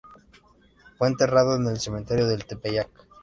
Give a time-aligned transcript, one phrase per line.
[0.97, 2.89] Fue enterrado en el Cementerio del Tepeyac.